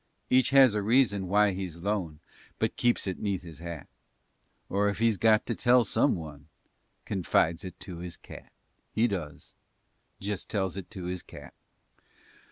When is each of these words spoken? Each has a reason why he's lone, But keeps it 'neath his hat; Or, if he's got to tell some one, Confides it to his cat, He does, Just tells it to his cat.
Each 0.31 0.49
has 0.49 0.73
a 0.73 0.81
reason 0.81 1.27
why 1.27 1.51
he's 1.51 1.77
lone, 1.77 2.21
But 2.57 2.75
keeps 2.75 3.05
it 3.05 3.19
'neath 3.19 3.43
his 3.43 3.59
hat; 3.59 3.85
Or, 4.67 4.89
if 4.89 4.97
he's 4.97 5.15
got 5.17 5.45
to 5.45 5.53
tell 5.53 5.83
some 5.83 6.15
one, 6.15 6.47
Confides 7.05 7.63
it 7.63 7.79
to 7.81 7.99
his 7.99 8.17
cat, 8.17 8.51
He 8.91 9.07
does, 9.07 9.53
Just 10.19 10.49
tells 10.49 10.75
it 10.75 10.89
to 10.89 11.03
his 11.03 11.21
cat. 11.21 11.53